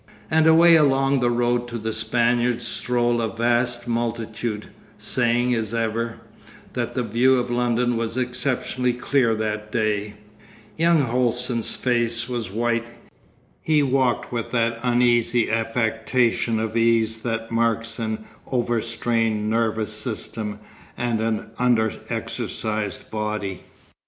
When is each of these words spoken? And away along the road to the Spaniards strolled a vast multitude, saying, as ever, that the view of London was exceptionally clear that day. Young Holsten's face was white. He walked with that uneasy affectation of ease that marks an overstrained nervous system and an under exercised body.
And 0.31 0.47
away 0.47 0.75
along 0.75 1.19
the 1.19 1.29
road 1.29 1.67
to 1.67 1.77
the 1.77 1.93
Spaniards 1.93 2.67
strolled 2.67 3.21
a 3.21 3.27
vast 3.27 3.87
multitude, 3.87 4.65
saying, 4.97 5.53
as 5.53 5.75
ever, 5.75 6.17
that 6.73 6.95
the 6.95 7.03
view 7.03 7.37
of 7.37 7.51
London 7.51 7.95
was 7.95 8.17
exceptionally 8.17 8.93
clear 8.93 9.35
that 9.35 9.71
day. 9.71 10.15
Young 10.75 11.03
Holsten's 11.03 11.75
face 11.75 12.27
was 12.27 12.49
white. 12.49 12.87
He 13.61 13.83
walked 13.83 14.31
with 14.31 14.49
that 14.49 14.79
uneasy 14.81 15.51
affectation 15.51 16.59
of 16.59 16.75
ease 16.75 17.21
that 17.21 17.51
marks 17.51 17.99
an 17.99 18.25
overstrained 18.47 19.51
nervous 19.51 19.93
system 19.93 20.57
and 20.97 21.21
an 21.21 21.51
under 21.59 21.91
exercised 22.09 23.11
body. 23.11 23.65